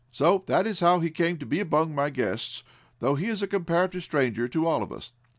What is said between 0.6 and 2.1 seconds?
is how he came to be among my